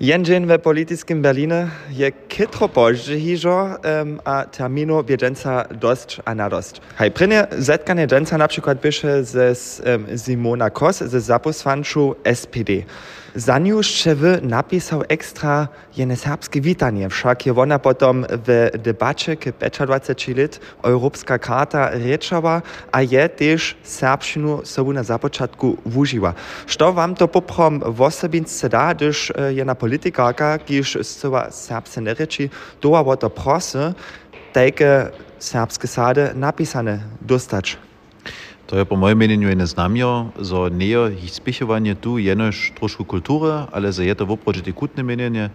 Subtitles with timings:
[0.00, 6.50] Jen we politickim Berlinie je kitro pozdźe hižo um, a terminu bieżęca dość a na
[6.50, 6.80] dość.
[6.96, 9.54] Hej, prynie zetkanie dżęca na przykład bysze ze
[9.86, 12.72] um, Simona Kos ze zaposłanczu SPD.
[13.34, 13.80] Za nią
[14.42, 19.52] napisał ekstra jene serbskie witanie, wszak je ona potom w debacie k
[19.86, 22.62] 25 lat Europejska karta rečała,
[22.92, 26.34] a je też serbszczynu sobu na zapoczatku wużyła.
[26.78, 32.50] Co wam to poprom w osobince da, gdyż jena politykarka, kiż słowa serbskie nie reči,
[32.80, 33.94] doła o to prosy,
[34.52, 35.06] takie
[35.38, 37.87] serbskie sady napisane dostać.
[38.68, 43.92] To je po mojem mnenju ene znamjo, za nejo spichevanje tu jenož trošku kulture, ale
[43.92, 45.48] za je to voproče kutne menjenje.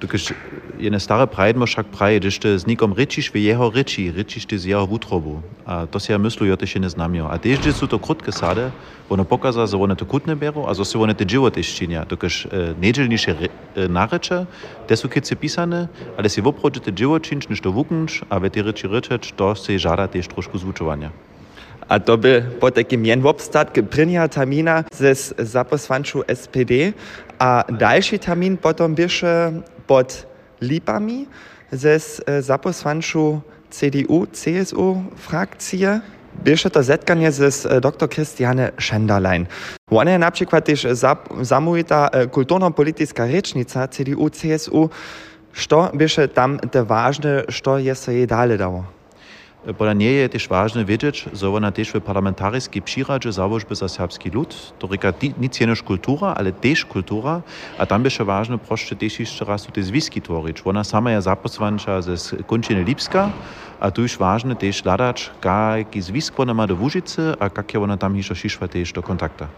[0.00, 0.32] Dokiž
[0.78, 4.58] jene stare prajdmo však praje, když te s nikom ričiš v jeho riči, ričiš te
[4.58, 5.42] z jeho vutrobu.
[5.66, 7.26] A to si ja myslu, jo tež ene znamjo.
[7.26, 8.70] A tež, sú to krutke sade,
[9.10, 12.06] ono pokaza, za one to kutne beru, a zo si one te dživo tež činia.
[12.06, 13.50] Dokiž e, nedelniše e,
[13.90, 14.46] nareče,
[14.86, 18.50] te sú kice pisane, ale si voproče te dživo činč, než to vukunč, a ve
[18.50, 21.10] te riči ričeč, to si žada tež trošku zvučovania.
[21.88, 26.94] A to by po takim jen obstatku prvního termína ze zaposlančů SPD
[27.40, 29.52] a další termín potom byše
[29.86, 30.28] pod
[30.60, 31.26] Lipami
[31.72, 31.98] ze
[32.40, 36.00] zaposlančů CDU, CSU frakcie.
[36.42, 39.46] Byše to zetkanie ze dr Christiane Schenderlein.
[39.90, 40.86] Ona je na przykład też
[41.40, 44.90] zamówita kulturno-polityczna rzecznica CDU, CSU.
[45.68, 48.84] Co byše tam te ważne, co jest jej dalej dało?
[48.84, 49.03] Podľa
[49.96, 54.52] nie je tiež vážne vedieť, že ona tiež v parlamentarijskej příradže záložby za serbský ľud.
[54.78, 57.40] To říká nic jenož kultúra, ale tiež kultúra.
[57.80, 60.68] A tam by še vážne prošte tiež ešte raz tie zvisky tvoriť.
[60.68, 63.32] Ona sama je zaposlanča ze končiny Lipska
[63.80, 67.78] a tu už vážne tiež hľadač, kaký zvisk ona má do Vúžice a kak je
[67.80, 69.48] ona tam ešte šišva tiež do kontakta.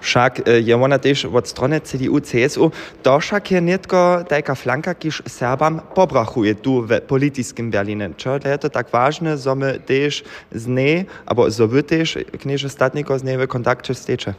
[0.00, 2.70] Však je ona też od strony CDU, CSU,
[3.02, 8.10] to však je netko taka flanka, kiż Serbam pobrachuje tu w polityckim Berlinie.
[8.16, 12.68] Čo je to tak ważne, że my też z niej, albo że wy też, knieże
[12.68, 14.34] statniko, z niej w kontakcie stecie?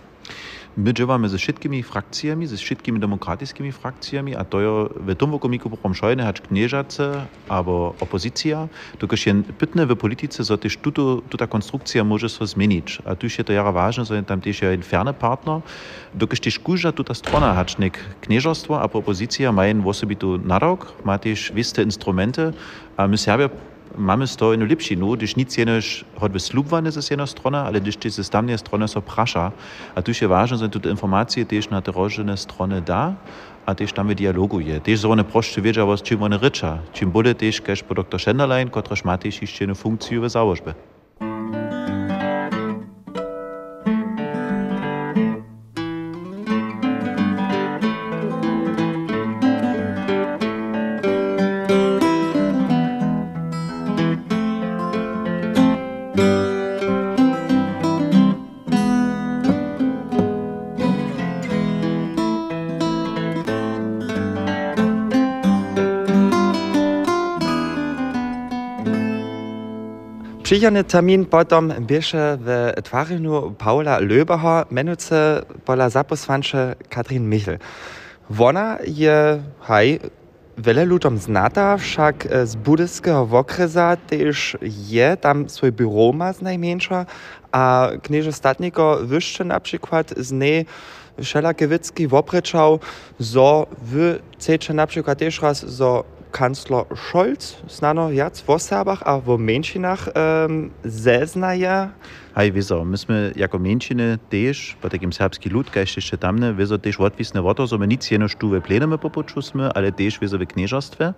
[0.78, 5.70] My działamy ze wszystkimi frakcjami, ze wszystkimi demokratycznymi frakcjami, a to je w tym wokomiku
[5.70, 8.68] poprom szojne hać knieżace albo opozycja,
[9.00, 13.02] tylko się pytne w polityce, że też tuto, tuta konstrukcja może się zmienić.
[13.06, 15.62] A tu jest to jara ważne, że tam też jest ferny partner,
[16.14, 21.52] dokąd też kurza tuta strona hacznik knieżarstwo, a opozycja mają w osobitu narok, ma też
[21.52, 22.54] wiste instrumenty,
[22.98, 23.50] a my Serbia
[23.98, 27.96] mamy sto eno lepši, no, když nic jenož hod vyslubvane ze jedno strona, ale když
[27.96, 29.52] ty se stamne strona so praša.
[29.96, 33.16] A tu je važno, že tu informacije tež na te rožene strone da,
[33.66, 34.80] a tež tam v dialogu je.
[34.80, 36.82] Tež so one prošče vedža, was čim one reča.
[36.94, 38.18] Čim bude tež, kaž po dr.
[38.18, 40.74] Schenderlein, kotraž ma tež išče funkciju v záložbe.
[70.52, 77.58] Przyjemny termin potom bieše w twarzeniu Paula Löbaha, menuce pola zaposłancze Katrin Michel.
[78.40, 80.00] Ona je, haj,
[80.58, 84.58] wiele ludziom znata, wszak z budyskiego okresa też
[84.90, 87.06] je, tam swoje biuro ma z najmniejsza,
[87.52, 90.66] a knieże statniko wyższe na przykład z niej
[91.24, 92.08] wszelakie wycki
[93.20, 99.20] zo wy chcecie na przykład też raz, zo kancler Scholz znano jac w Serbach, a
[99.20, 101.90] w Męczynach um, zeznaje.
[102.36, 107.00] Hej, wieso, myśmy jako Męczyny też, po takim serbski lud, kaž jeszcze tamne, wieso też
[107.00, 111.14] odwisne woto, so my nic jeno tu w plenemy popoczusmy, ale też wieso w knieżastwie.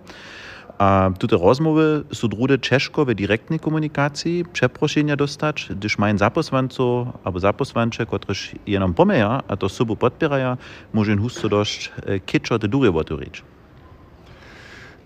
[0.78, 7.40] A tutaj rozmowy są drugie ciężko w direktnej komunikacji, przeproszenia dostać, gdyż mają zaposłanców albo
[7.40, 10.56] zaposłancze, którzy jenom pomieja, a to sobą podpierają,
[10.92, 11.92] może husto dość
[12.26, 13.14] kieczo te drugie woty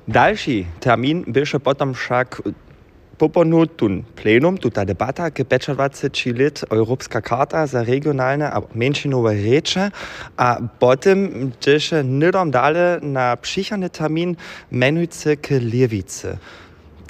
[0.08, 2.40] Další termín byše potom však
[3.16, 9.90] poponut tun plenum, tuta debata, ke 25 let Europejska karta za regionalne a menšinové reče
[10.38, 14.36] a potem dyše nidom dale na přichany termin
[14.70, 16.38] menujce k Lewicy.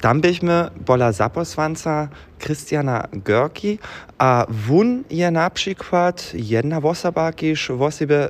[0.01, 2.07] Tam byśmy bola zaposłanca
[2.39, 3.79] Christiana Görki,
[4.17, 8.29] a wun je na przykład jedna osoba, kiż w osobie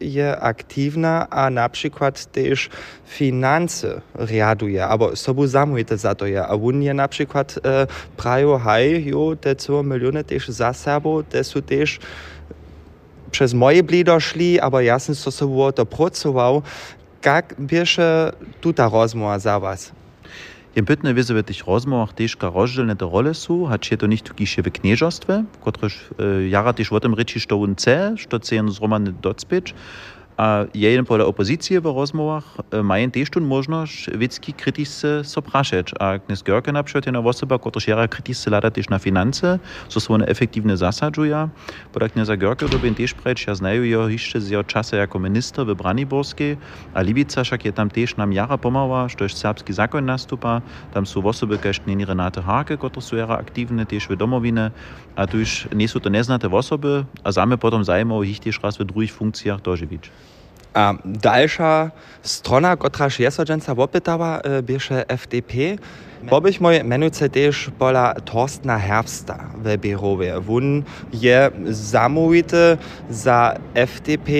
[0.00, 2.70] je aktywna, a na przykład też
[3.06, 6.46] finanse riaduje, albo sobu zamujete za to je.
[6.46, 11.22] A wun je na przykład e, prajo, haj, jo, te 2 miliony też za sobą,
[11.24, 11.98] te też
[13.30, 16.62] przez moje blido szli, aber ja sam so sobą to pracował.
[17.24, 19.92] Jak biesze tuta rozmowa za was?
[20.78, 24.62] Jem pytne wiedzę w tych rozmowach też rozdzielne te role są, choć to nicht kisie
[24.62, 29.12] w knieżostwie, któreż e, jara też o tym ryczy, że on chce, że chce zromany
[29.12, 30.17] docpieć, a
[30.74, 35.90] jeden pole opozycji w rozmowach e, mają też tu możliwość wiedzki krytycy so praszeć.
[36.00, 39.58] A Gnes Görke na przykład jedna osoba, która jara krytycy lada też na finanse,
[39.88, 41.48] so są one efektywnie zasadzuje.
[41.94, 45.66] Bo Gnesa Görke bym też preć, ja znaję ją jeszcze z jego czasu jako minister
[45.66, 46.56] w Braniborskiej,
[46.94, 50.62] a Libica však je tam też nam jara pomała, że serbski zakon nastupa,
[50.94, 54.70] tam są osoby, nie Renate Hake, które są jara aktywne też w domowine,
[55.16, 58.78] a tu już nie są to neznate osoby, a same potom zajmowało ich też raz
[58.78, 60.10] w drugich funkcjach dożywić.
[60.78, 61.90] A dalsza
[62.22, 65.52] strona, która się sodženca opytała, e, bieše FDP.
[66.22, 70.40] Bobich moj menujce też pola Torstna Herbsta w Bierowie.
[70.40, 70.82] Wun
[71.12, 72.78] je zamówity
[73.10, 74.32] za FDP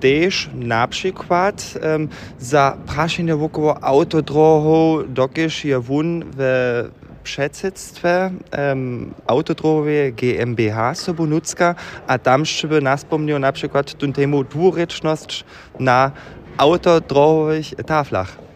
[0.00, 2.08] też na przykład um,
[2.38, 6.90] za praszenie wokoło autodrohów, dokiż je wun w
[7.22, 8.32] předsedstve
[8.72, 11.76] um, autodrohové GmbH Sobonucka
[12.08, 15.46] a tam by nás pomnil například tu tému dvůrečnost
[15.78, 16.14] na
[16.58, 18.49] autodrohových taflach.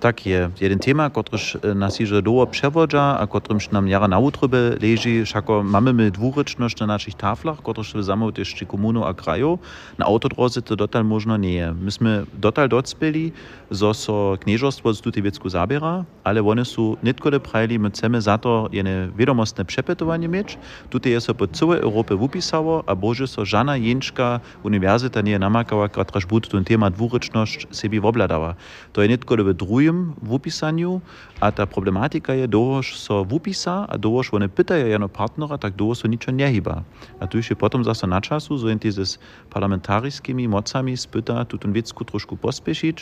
[0.00, 0.50] Tak je.
[0.60, 5.62] Jeden tema, kotryż nas iże doło przewodza, a kotrymż nam jara na utrybę leży, szako
[5.62, 8.66] mamy my dwuryczność na naszych taflach, kotryż samo też czy
[9.06, 9.58] a kraju.
[9.98, 11.72] Na autodrodze to dotal można nie.
[11.72, 13.32] Myśmy dotal docpeli,
[13.70, 18.38] zo so knieżostwo z tutaj wiecku zabiera, ale one są nitkole prajli, my chcemy za
[18.38, 20.58] to jene wiadomostne przepytowanie mieć.
[20.90, 25.88] Tutaj jest po całej Europie wupisało, a boże so żana jęczka uniwersyta nie namakała,
[26.28, 28.54] bud ten tema dwuryczność sobie obladała.
[28.92, 29.89] To jest nitkole w drugim
[30.22, 31.00] w upisaniu,
[31.40, 35.76] a ta problematika je dohož so v upisa, a dohož one pytają jeno partnera, tak
[35.76, 36.84] dohož so ničo nehyba.
[37.20, 42.04] A tu je potom zase na času, so jenti s parlamentarijskimi mocami spyta tutun vecku
[42.04, 42.96] trošku pospiešiť,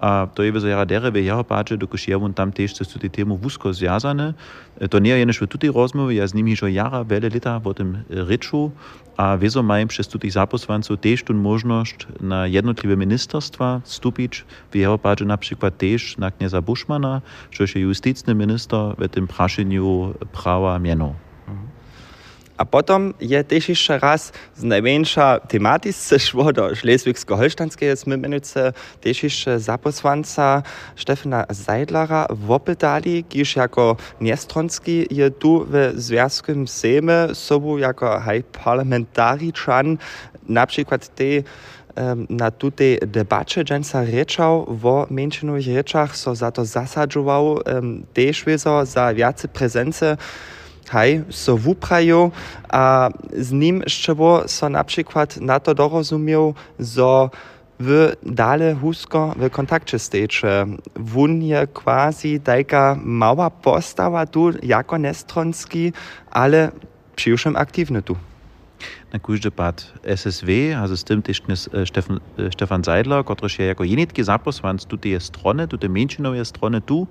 [0.00, 3.10] a to je jara dere ve jeho páče, dokož je on tam tež su tej
[3.10, 4.34] tému vúzko zjazane.
[4.80, 7.72] To nie je jenož v tutej rozmovi, ja s nimi jo jara veľa leta o
[7.74, 8.72] tym reču,
[9.20, 14.44] a wieso mają przez tutych zaposłanców też tu możliwość na jednotliwe ministerstwa wstąpić.
[14.70, 19.26] W jego padzie na przykład też na knieza Buschmana, że się justyczny minister w tym
[19.26, 21.14] praszeniu prawa miano.
[22.60, 29.60] A potom je też jeszcze raz z największa tematyce szło do Szleswigsko-Holsztańskiej smymenice też jeszcze
[29.60, 30.62] zaposłanca
[30.96, 39.98] Stefana Seidlara wopytali, kiż jako niestronski je tu w Związkiem Sejmie sobą jako haj parlamentariczan
[40.48, 41.24] na przykład te
[42.28, 47.58] na tutej debacie dżęca rečał wo mniejszonych rzeczach so za to zasadzował
[48.12, 48.44] też
[48.82, 50.16] za więcej prezencje
[50.90, 52.30] haj, so wuprają,
[52.68, 57.30] a z nim szczebo so na przykład na to dorozumiał, zo
[57.80, 60.66] w dale husko w kontakcie steče.
[60.96, 65.92] Wun je quasi taka mała postawa tu, jako nestronski,
[66.30, 66.70] ale
[67.16, 68.16] przyjuszem aktywny tu.
[69.12, 71.42] Na każdy pad SSW, also z tym też
[71.84, 72.20] Stefan,
[72.52, 77.06] Stefan Seidler, który się jako jenitki zaposłanc tu tej strony, tu tej menšinowej strony tu,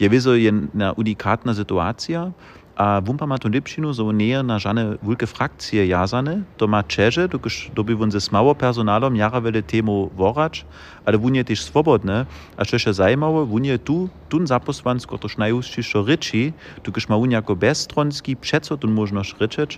[0.00, 2.32] je wizo jedna unikatna sytuacja,
[2.80, 7.28] a wumpa ma tu lipšinu, so nie na żadne wielkie frakcje jazane, to ma Čeže,
[7.28, 10.64] dokud doby on ze mało personalom jara wiele temu worać,
[11.04, 12.24] ale wun je też swobodne,
[12.56, 17.36] a čo je zajímavé, wun je tu, tun zaposłanc, ktoż najúžšie ryči, dokud ma wun
[17.36, 19.70] jako bezstronski přeco tun možnosť ryčeć,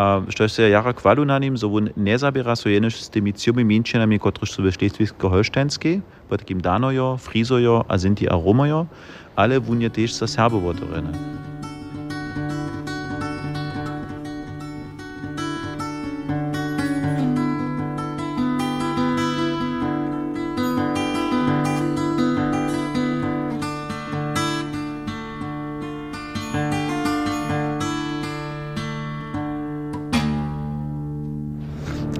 [0.00, 3.36] a što se jara kvalu na nim, so wun ne zabiera so jenož s tymi
[3.36, 6.00] ciomi mienčinami, ktož sú ve Šlesvigsko-Holštenskej,
[6.32, 8.88] pod takým Danojo, Frizojo a Sinti a Romojo,
[9.36, 11.12] ale wun je też za Serbowotorene.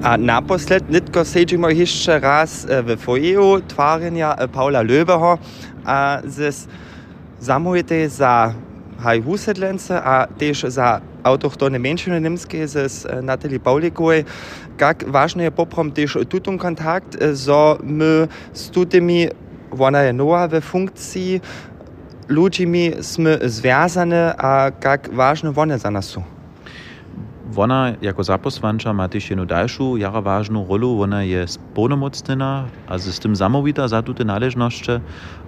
[0.09, 5.39] A naposled nitko seđimo jeszcze raz w fojeju twarenia Paula Löbeho,
[5.85, 6.69] a zes
[7.41, 8.55] zamujete za
[8.99, 14.25] haj wusedlence, a też za autochtone menšiny nimskie zes Natalie Paulikowej,
[14.81, 19.29] jak ważny je poprom też tutun kontakt, so my z tutymi,
[19.79, 21.41] ona je nowa we funkcji,
[22.29, 26.38] ludźmi sme związane, a jak ważne one za.
[27.57, 29.47] Ona jako zaposłanča ma też jedną
[29.97, 30.87] jara ważną rolę.
[30.87, 34.91] Ona jest pełnomocna, a z tym zamówita za te należności,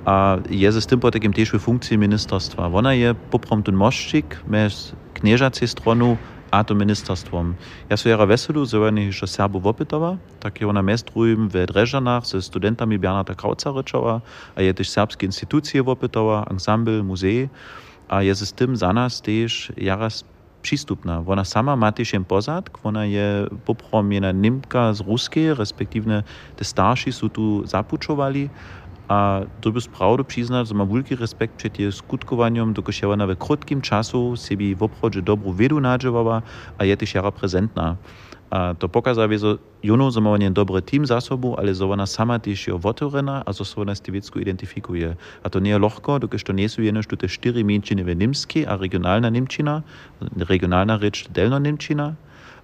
[0.05, 2.67] a jest z tym po takim też w funkcji ministerstwa.
[2.67, 4.41] Ona jest poprom ten mościk,
[4.71, 6.17] z knieżacej stronu
[6.51, 7.55] a to ministerstwom.
[7.91, 11.57] Ja so jara veselu, że oni jeszcze Serbu wopytowa, tak je ona mestrujem w
[12.27, 13.73] ze studentami Bernarda Krauca
[14.57, 17.49] a je też serbskie instytucje wopytowa, ensemble, muzej,
[18.09, 20.25] a je z tym za nas też jaraz
[20.63, 21.23] przystupna.
[21.27, 26.23] Ona sama ma też jen pozadk, ona je poprom jena Nimka z Ruskiej, respektive
[26.57, 28.51] te starsi są tu zapuczowali,
[29.09, 33.35] a treba spravdu priznati, da ima veliki respekt pred je skutkovanjem, dokaj je ona v
[33.37, 36.43] kratkim času sebi v obhodže dobro vedu nadževala,
[36.79, 37.99] a je też jara prezentna.
[38.51, 42.39] A to pokazuje, że juno ma nie dobry team za sobą, ale że ona sama
[42.39, 45.17] też jest otworena, a że ona tym identyfikuje.
[45.43, 48.77] A to nie lekko, dokąd to nie są jeno te cztery mięciny w niemskiej, a
[48.77, 49.83] regionalna niemčina,
[50.37, 52.15] regionalna rzecz delno niemčina,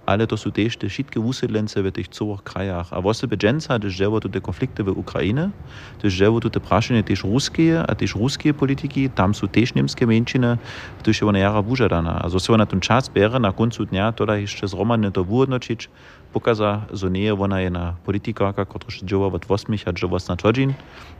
[0.06, 2.88] ale to sú tiež tie všetky úsedlence v tých cových krajach.
[2.94, 5.50] A vlastne bedženca, že žiaľ tu konflikty v Ukrajine,
[5.98, 10.62] že žiaľ tu prašenie tiež ruské a tiež ruské politiky, tam sú tiež nemské menšiny,
[11.02, 12.22] to je ona jara vúžadaná.
[12.22, 15.90] A zo sa na ten čas bere na koncu dňa, teda ešte zromadne to vúhodnočiť,
[16.30, 20.70] pokaza, že nie ona je na politikárka, ktorá žiava od 8 a žiava na čodžin,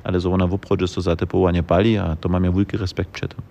[0.07, 3.43] ale že ona v obchode so zatepovanie bali a to máme veľký respekt tym.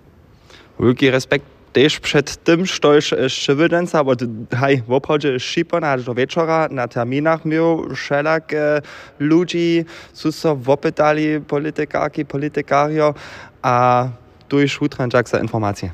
[0.76, 4.12] Wielki respekt też przed tym, że jeszcze szybydęca, bo
[4.60, 8.82] hej, w obchodzie szipona do wieczora na terminach miał wszelak e,
[9.18, 13.14] ludzi, co so wopytali politykarki, politykario,
[13.62, 14.08] a
[14.48, 15.90] tu już utranczak za informacje.